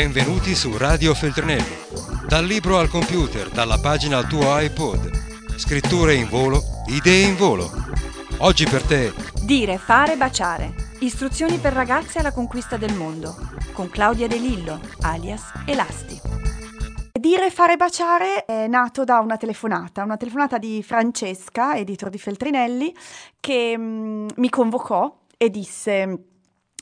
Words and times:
Benvenuti 0.00 0.54
su 0.54 0.78
Radio 0.78 1.12
Feltrinelli. 1.12 1.76
Dal 2.26 2.46
libro 2.46 2.78
al 2.78 2.88
computer, 2.88 3.50
dalla 3.50 3.78
pagina 3.78 4.16
al 4.16 4.26
tuo 4.26 4.58
iPod. 4.58 5.10
Scritture 5.58 6.14
in 6.14 6.26
volo, 6.26 6.62
idee 6.86 7.26
in 7.26 7.36
volo. 7.36 7.70
Oggi 8.38 8.64
per 8.64 8.82
te. 8.82 9.12
Dire, 9.42 9.76
fare, 9.76 10.16
baciare. 10.16 10.72
Istruzioni 11.00 11.58
per 11.58 11.74
ragazze 11.74 12.18
alla 12.18 12.32
conquista 12.32 12.78
del 12.78 12.94
mondo. 12.94 13.36
Con 13.74 13.90
Claudia 13.90 14.26
De 14.26 14.38
Lillo, 14.38 14.80
alias 15.02 15.52
Elasti. 15.66 16.18
Dire 17.12 17.50
fare 17.50 17.76
baciare 17.76 18.46
è 18.46 18.66
nato 18.68 19.04
da 19.04 19.18
una 19.18 19.36
telefonata, 19.36 20.02
una 20.02 20.16
telefonata 20.16 20.56
di 20.56 20.82
Francesca, 20.82 21.76
editor 21.76 22.08
di 22.08 22.18
Feltrinelli, 22.18 22.96
che 23.38 23.76
mm, 23.76 24.28
mi 24.36 24.48
convocò 24.48 25.14
e 25.36 25.50
disse 25.50 26.24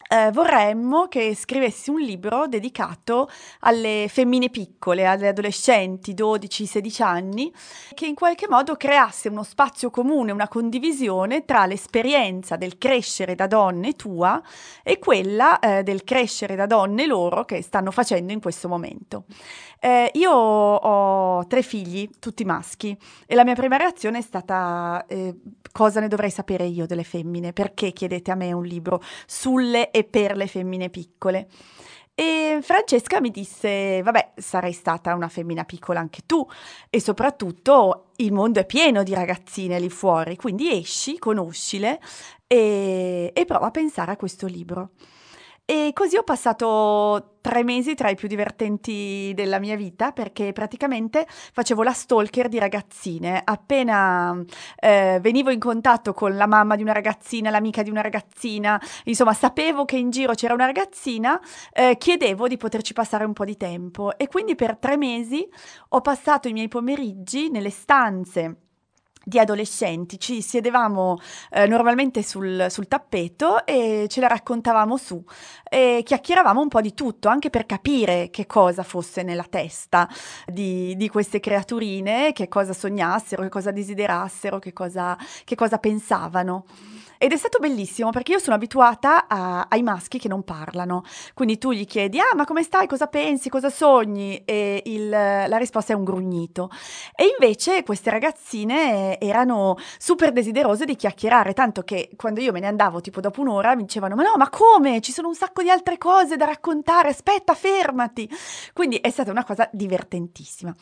eh, 0.08 0.30
vorremmo 0.32 1.06
che 1.06 1.34
scrivessi 1.34 1.90
un 1.90 2.00
libro 2.00 2.46
dedicato 2.46 3.28
alle 3.60 4.06
femmine 4.08 4.48
piccole, 4.48 5.04
alle 5.04 5.28
adolescenti 5.28 6.14
12-16 6.14 7.02
anni, 7.02 7.52
che 7.94 8.06
in 8.06 8.14
qualche 8.14 8.48
modo 8.48 8.76
creasse 8.76 9.28
uno 9.28 9.42
spazio 9.42 9.90
comune, 9.90 10.32
una 10.32 10.48
condivisione 10.48 11.44
tra 11.44 11.66
l'esperienza 11.66 12.56
del 12.56 12.78
crescere 12.78 13.34
da 13.34 13.46
donne 13.46 13.92
tua 13.94 14.42
e 14.82 14.98
quella 14.98 15.58
eh, 15.58 15.82
del 15.82 16.04
crescere 16.04 16.56
da 16.56 16.66
donne 16.66 17.06
loro 17.06 17.44
che 17.44 17.62
stanno 17.62 17.90
facendo 17.90 18.32
in 18.32 18.40
questo 18.40 18.68
momento. 18.68 19.24
Eh, 19.80 20.10
io 20.14 20.32
ho 20.32 21.46
tre 21.46 21.62
figli, 21.62 22.08
tutti 22.18 22.44
maschi, 22.44 22.96
e 23.26 23.34
la 23.34 23.44
mia 23.44 23.54
prima 23.54 23.76
reazione 23.76 24.18
è 24.18 24.22
stata 24.22 25.04
eh, 25.06 25.36
cosa 25.70 26.00
ne 26.00 26.08
dovrei 26.08 26.30
sapere 26.30 26.64
io 26.64 26.86
delle 26.86 27.04
femmine? 27.04 27.52
Perché 27.52 27.92
chiedete 27.92 28.32
a 28.32 28.34
me 28.34 28.52
un 28.52 28.64
libro 28.64 29.00
sulle 29.26 29.92
e 29.98 30.04
per 30.04 30.36
le 30.36 30.46
femmine 30.46 30.88
piccole? 30.88 31.48
E 32.14 32.58
Francesca 32.62 33.20
mi 33.20 33.30
disse, 33.30 34.02
vabbè, 34.02 34.32
sarei 34.36 34.72
stata 34.72 35.14
una 35.14 35.28
femmina 35.28 35.64
piccola 35.64 36.00
anche 36.00 36.22
tu 36.26 36.44
e 36.90 37.00
soprattutto 37.00 38.06
il 38.16 38.32
mondo 38.32 38.58
è 38.58 38.66
pieno 38.66 39.04
di 39.04 39.14
ragazzine 39.14 39.78
lì 39.78 39.88
fuori, 39.88 40.34
quindi 40.34 40.76
esci, 40.76 41.16
conoscile 41.18 42.00
e, 42.48 43.30
e 43.32 43.44
prova 43.44 43.66
a 43.66 43.70
pensare 43.70 44.10
a 44.10 44.16
questo 44.16 44.46
libro. 44.46 44.90
E 45.70 45.90
così 45.92 46.16
ho 46.16 46.22
passato 46.22 47.40
tre 47.42 47.62
mesi 47.62 47.94
tra 47.94 48.08
i 48.08 48.14
più 48.14 48.26
divertenti 48.26 49.32
della 49.34 49.58
mia 49.58 49.76
vita 49.76 50.12
perché 50.12 50.54
praticamente 50.54 51.26
facevo 51.28 51.82
la 51.82 51.92
stalker 51.92 52.48
di 52.48 52.58
ragazzine. 52.58 53.42
Appena 53.44 54.42
eh, 54.80 55.18
venivo 55.20 55.50
in 55.50 55.60
contatto 55.60 56.14
con 56.14 56.36
la 56.36 56.46
mamma 56.46 56.74
di 56.74 56.80
una 56.80 56.94
ragazzina, 56.94 57.50
l'amica 57.50 57.82
di 57.82 57.90
una 57.90 58.00
ragazzina, 58.00 58.80
insomma 59.04 59.34
sapevo 59.34 59.84
che 59.84 59.98
in 59.98 60.08
giro 60.08 60.32
c'era 60.32 60.54
una 60.54 60.64
ragazzina, 60.64 61.38
eh, 61.70 61.96
chiedevo 61.98 62.48
di 62.48 62.56
poterci 62.56 62.94
passare 62.94 63.26
un 63.26 63.34
po' 63.34 63.44
di 63.44 63.58
tempo 63.58 64.16
e 64.16 64.26
quindi 64.26 64.54
per 64.54 64.78
tre 64.78 64.96
mesi 64.96 65.46
ho 65.90 66.00
passato 66.00 66.48
i 66.48 66.54
miei 66.54 66.68
pomeriggi 66.68 67.50
nelle 67.50 67.68
stanze 67.68 68.67
di 69.28 69.38
adolescenti, 69.38 70.18
ci 70.18 70.40
siedevamo 70.40 71.18
eh, 71.50 71.66
normalmente 71.66 72.22
sul, 72.22 72.66
sul, 72.70 72.88
tappeto 72.88 73.66
e 73.66 74.06
ce 74.08 74.20
la 74.20 74.26
raccontavamo 74.26 74.96
su 74.96 75.22
e 75.68 76.00
chiacchieravamo 76.02 76.60
un 76.60 76.68
po' 76.68 76.80
di 76.80 76.94
tutto, 76.94 77.28
anche 77.28 77.50
per 77.50 77.66
capire 77.66 78.30
che 78.30 78.46
cosa 78.46 78.82
fosse 78.82 79.22
nella 79.22 79.44
testa 79.44 80.08
di, 80.46 80.96
di 80.96 81.08
queste 81.10 81.40
creaturine, 81.40 82.32
che 82.32 82.48
cosa 82.48 82.72
sognassero, 82.72 83.42
che 83.42 83.50
cosa 83.50 83.70
desiderassero, 83.70 84.58
che 84.58 84.72
cosa, 84.72 85.16
che 85.44 85.54
cosa 85.54 85.76
pensavano. 85.76 86.64
Ed 87.18 87.32
è 87.32 87.36
stato 87.36 87.58
bellissimo 87.58 88.10
perché 88.10 88.32
io 88.32 88.38
sono 88.38 88.54
abituata 88.54 89.26
a, 89.26 89.66
ai 89.68 89.82
maschi 89.82 90.20
che 90.20 90.28
non 90.28 90.44
parlano. 90.44 91.02
Quindi 91.34 91.58
tu 91.58 91.72
gli 91.72 91.84
chiedi, 91.84 92.20
ah, 92.20 92.34
ma 92.36 92.44
come 92.44 92.62
stai? 92.62 92.86
Cosa 92.86 93.08
pensi? 93.08 93.48
Cosa 93.48 93.70
sogni? 93.70 94.42
E 94.44 94.82
il, 94.86 95.08
la 95.08 95.56
risposta 95.56 95.92
è 95.92 95.96
un 95.96 96.04
grugnito. 96.04 96.70
E 97.16 97.24
invece 97.24 97.82
queste 97.82 98.10
ragazzine 98.10 99.18
erano 99.18 99.76
super 99.98 100.30
desiderose 100.30 100.84
di 100.84 100.94
chiacchierare, 100.94 101.54
tanto 101.54 101.82
che 101.82 102.10
quando 102.14 102.40
io 102.40 102.52
me 102.52 102.60
ne 102.60 102.68
andavo, 102.68 103.00
tipo 103.00 103.20
dopo 103.20 103.40
un'ora, 103.40 103.74
mi 103.74 103.82
dicevano, 103.82 104.14
ma 104.14 104.22
no, 104.22 104.34
ma 104.36 104.48
come? 104.48 105.00
Ci 105.00 105.10
sono 105.10 105.26
un 105.26 105.34
sacco 105.34 105.62
di 105.62 105.70
altre 105.70 105.98
cose 105.98 106.36
da 106.36 106.44
raccontare, 106.44 107.08
aspetta, 107.08 107.54
fermati. 107.54 108.30
Quindi 108.72 108.96
è 108.96 109.10
stata 109.10 109.32
una 109.32 109.44
cosa 109.44 109.68
divertentissima. 109.72 110.72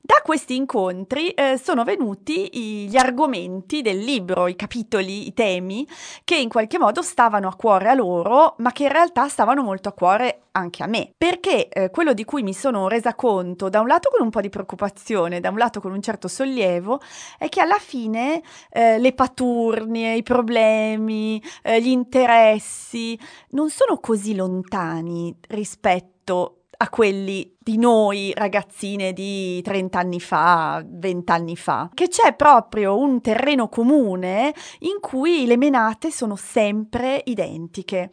Da 0.00 0.20
questi 0.24 0.56
incontri 0.56 1.30
eh, 1.30 1.56
sono 1.62 1.84
venuti 1.84 2.48
gli 2.52 2.96
argomenti 2.96 3.80
del 3.80 3.98
libro, 3.98 4.48
i 4.48 4.56
capitoli, 4.56 5.28
i 5.28 5.32
temi 5.32 5.83
che 6.24 6.36
in 6.36 6.48
qualche 6.48 6.78
modo 6.78 7.02
stavano 7.02 7.48
a 7.48 7.54
cuore 7.54 7.88
a 7.88 7.94
loro, 7.94 8.54
ma 8.58 8.72
che 8.72 8.84
in 8.84 8.92
realtà 8.92 9.28
stavano 9.28 9.62
molto 9.62 9.88
a 9.88 9.92
cuore 9.92 10.42
anche 10.52 10.82
a 10.82 10.86
me, 10.86 11.12
perché 11.16 11.68
eh, 11.68 11.90
quello 11.90 12.12
di 12.12 12.24
cui 12.24 12.42
mi 12.42 12.54
sono 12.54 12.88
resa 12.88 13.14
conto, 13.14 13.68
da 13.68 13.80
un 13.80 13.88
lato 13.88 14.08
con 14.10 14.22
un 14.22 14.30
po' 14.30 14.40
di 14.40 14.48
preoccupazione, 14.48 15.40
da 15.40 15.50
un 15.50 15.58
lato 15.58 15.80
con 15.80 15.92
un 15.92 16.00
certo 16.00 16.28
sollievo, 16.28 17.00
è 17.38 17.48
che 17.48 17.60
alla 17.60 17.78
fine 17.78 18.42
eh, 18.70 18.98
le 18.98 19.12
paturnie, 19.14 20.14
i 20.14 20.22
problemi, 20.22 21.42
eh, 21.62 21.80
gli 21.80 21.88
interessi 21.88 23.18
non 23.50 23.70
sono 23.70 23.98
così 23.98 24.34
lontani 24.34 25.36
rispetto 25.48 26.63
a 26.76 26.88
quelli 26.88 27.56
di 27.58 27.78
noi 27.78 28.32
ragazzine 28.34 29.12
di 29.12 29.60
30 29.62 29.98
anni 29.98 30.20
fa, 30.20 30.84
20 30.86 31.32
anni 31.32 31.56
fa, 31.56 31.90
che 31.94 32.08
c'è 32.08 32.34
proprio 32.34 32.98
un 32.98 33.20
terreno 33.20 33.68
comune 33.68 34.54
in 34.80 35.00
cui 35.00 35.46
le 35.46 35.56
menate 35.56 36.10
sono 36.10 36.36
sempre 36.36 37.22
identiche. 37.24 38.10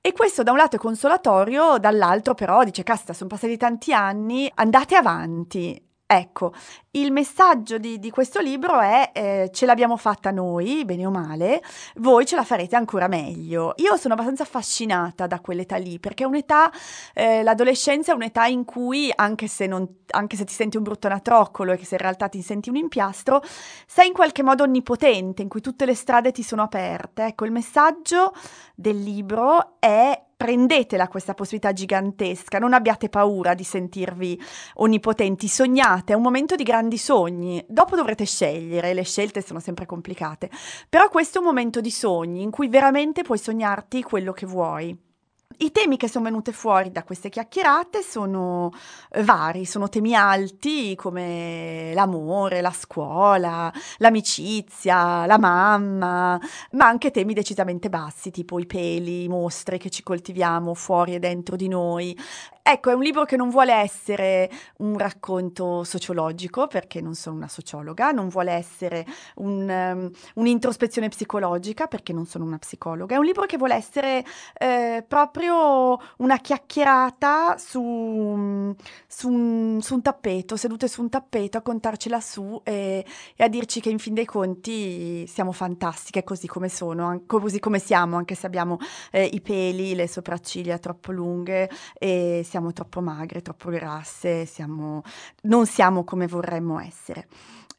E 0.00 0.12
questo 0.12 0.42
da 0.42 0.52
un 0.52 0.58
lato 0.58 0.76
è 0.76 0.78
consolatorio, 0.78 1.78
dall'altro 1.78 2.34
però 2.34 2.64
dice, 2.64 2.82
casta, 2.82 3.12
sono 3.12 3.28
passati 3.28 3.56
tanti 3.56 3.92
anni, 3.92 4.50
andate 4.54 4.94
avanti, 4.94 5.87
Ecco, 6.10 6.54
il 6.92 7.12
messaggio 7.12 7.76
di, 7.76 7.98
di 7.98 8.08
questo 8.08 8.40
libro 8.40 8.80
è 8.80 9.10
eh, 9.12 9.50
ce 9.52 9.66
l'abbiamo 9.66 9.98
fatta 9.98 10.30
noi, 10.30 10.86
bene 10.86 11.04
o 11.04 11.10
male, 11.10 11.62
voi 11.96 12.24
ce 12.24 12.34
la 12.34 12.44
farete 12.44 12.76
ancora 12.76 13.08
meglio. 13.08 13.74
Io 13.76 13.94
sono 13.98 14.14
abbastanza 14.14 14.44
affascinata 14.44 15.26
da 15.26 15.40
quell'età 15.40 15.76
lì, 15.76 15.98
perché 15.98 16.24
è 16.24 16.26
un'età, 16.26 16.72
eh, 17.12 17.42
l'adolescenza 17.42 18.12
è 18.12 18.14
un'età 18.14 18.46
in 18.46 18.64
cui, 18.64 19.12
anche 19.14 19.48
se, 19.48 19.66
non, 19.66 19.86
anche 20.12 20.36
se 20.36 20.46
ti 20.46 20.54
senti 20.54 20.78
un 20.78 20.82
brutto 20.84 21.08
anatroccolo 21.08 21.72
e 21.72 21.76
che 21.76 21.84
se 21.84 21.96
in 21.96 22.00
realtà 22.00 22.30
ti 22.30 22.40
senti 22.40 22.70
un 22.70 22.76
impiastro, 22.76 23.42
sei 23.86 24.06
in 24.06 24.14
qualche 24.14 24.42
modo 24.42 24.62
onnipotente, 24.62 25.42
in 25.42 25.48
cui 25.48 25.60
tutte 25.60 25.84
le 25.84 25.94
strade 25.94 26.32
ti 26.32 26.42
sono 26.42 26.62
aperte. 26.62 27.24
Ecco, 27.26 27.44
il 27.44 27.52
messaggio 27.52 28.32
del 28.74 28.98
libro 28.98 29.76
è 29.78 30.24
prendetela 30.38 31.08
questa 31.08 31.34
possibilità 31.34 31.72
gigantesca, 31.72 32.60
non 32.60 32.72
abbiate 32.72 33.08
paura 33.08 33.54
di 33.54 33.64
sentirvi 33.64 34.40
onnipotenti, 34.74 35.48
sognate, 35.48 36.12
è 36.12 36.16
un 36.16 36.22
momento 36.22 36.54
di 36.54 36.62
grandi 36.62 36.96
sogni, 36.96 37.62
dopo 37.68 37.96
dovrete 37.96 38.24
scegliere, 38.24 38.94
le 38.94 39.02
scelte 39.02 39.42
sono 39.42 39.58
sempre 39.58 39.84
complicate, 39.84 40.48
però 40.88 41.08
questo 41.08 41.38
è 41.38 41.40
un 41.40 41.48
momento 41.48 41.80
di 41.80 41.90
sogni 41.90 42.42
in 42.42 42.52
cui 42.52 42.68
veramente 42.68 43.22
puoi 43.22 43.38
sognarti 43.38 44.04
quello 44.04 44.32
che 44.32 44.46
vuoi. 44.46 45.07
I 45.60 45.72
temi 45.72 45.96
che 45.96 46.06
sono 46.06 46.26
venuti 46.26 46.52
fuori 46.52 46.92
da 46.92 47.02
queste 47.02 47.30
chiacchierate 47.30 48.00
sono 48.00 48.70
eh, 49.10 49.24
vari, 49.24 49.64
sono 49.64 49.88
temi 49.88 50.14
alti 50.14 50.94
come 50.94 51.90
l'amore, 51.94 52.60
la 52.60 52.70
scuola, 52.70 53.72
l'amicizia, 53.96 55.26
la 55.26 55.36
mamma, 55.36 56.40
ma 56.72 56.86
anche 56.86 57.10
temi 57.10 57.34
decisamente 57.34 57.88
bassi, 57.88 58.30
tipo 58.30 58.60
i 58.60 58.66
peli, 58.66 59.24
i 59.24 59.28
mostri 59.28 59.78
che 59.78 59.90
ci 59.90 60.04
coltiviamo 60.04 60.74
fuori 60.74 61.16
e 61.16 61.18
dentro 61.18 61.56
di 61.56 61.66
noi. 61.66 62.16
Ecco, 62.62 62.90
è 62.90 62.92
un 62.92 63.02
libro 63.02 63.24
che 63.24 63.36
non 63.36 63.48
vuole 63.48 63.72
essere 63.72 64.50
un 64.78 64.98
racconto 64.98 65.84
sociologico, 65.84 66.66
perché 66.66 67.00
non 67.00 67.14
sono 67.14 67.36
una 67.36 67.48
sociologa, 67.48 68.10
non 68.10 68.28
vuole 68.28 68.52
essere 68.52 69.06
un, 69.36 69.66
um, 69.66 70.10
un'introspezione 70.34 71.08
psicologica, 71.08 71.86
perché 71.86 72.12
non 72.12 72.26
sono 72.26 72.44
una 72.44 72.58
psicologa, 72.58 73.14
è 73.14 73.18
un 73.18 73.24
libro 73.24 73.46
che 73.46 73.56
vuole 73.56 73.74
essere 73.74 74.22
eh, 74.58 75.02
proprio 75.08 75.47
una 75.48 76.38
chiacchierata 76.38 77.56
su, 77.58 78.74
su, 79.06 79.28
un, 79.28 79.78
su, 79.80 79.94
un, 79.94 80.02
tappeto, 80.02 80.56
sedute 80.56 80.88
su 80.88 81.00
un 81.00 81.08
tappeto, 81.08 81.58
a 81.58 81.62
contarcela 81.62 82.20
su 82.20 82.60
e, 82.64 83.04
e, 83.36 83.44
a 83.44 83.48
dirci 83.48 83.80
che 83.80 83.90
in 83.90 83.98
fin 83.98 84.14
dei 84.14 84.24
conti 84.24 85.26
siamo 85.26 85.52
fantastiche 85.52 86.24
così 86.24 86.46
come 86.46 86.68
sono, 86.68 87.22
così 87.26 87.58
come 87.58 87.78
siamo, 87.78 88.16
anche 88.16 88.34
se 88.34 88.46
abbiamo 88.46 88.78
eh, 89.10 89.24
i 89.24 89.40
peli, 89.40 89.94
le 89.94 90.08
sopracciglia 90.08 90.78
troppo 90.78 91.12
lunghe 91.12 91.70
e 91.94 92.42
siamo 92.44 92.72
troppo 92.72 93.00
magre, 93.00 93.42
troppo 93.42 93.70
grasse, 93.70 94.46
siamo, 94.46 95.02
non 95.42 95.66
siamo 95.66 96.04
come 96.04 96.26
vorremmo 96.26 96.80
essere. 96.80 97.28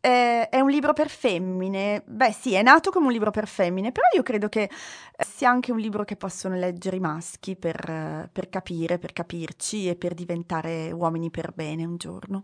Eh, 0.02 0.48
è 0.50 0.60
un 0.62 0.70
libro 0.70 0.94
per 0.94 1.10
femmine? 1.10 2.02
Beh 2.06 2.32
sì, 2.32 2.54
è 2.54 2.62
nato 2.64 2.90
come 2.90 3.08
un 3.08 3.12
libro 3.12 3.32
per 3.32 3.48
femmine, 3.48 3.92
però 3.92 4.08
io 4.16 4.24
credo 4.24 4.48
che 4.48 4.70
sia 5.18 5.50
anche 5.50 5.74
un 5.74 5.80
libro 5.80 6.06
che 6.06 6.16
possono 6.16 6.56
leggere 6.56 6.96
i 6.96 7.00
maschi 7.02 7.58
per, 7.58 8.30
per 8.32 8.48
capire, 8.50 8.98
per 8.98 9.12
capirci 9.12 9.90
e 9.90 9.96
per 9.96 10.14
diventare 10.14 10.92
uomini 10.92 11.30
per 11.30 11.52
bene 11.54 11.84
un 11.86 11.98
giorno. 11.98 12.44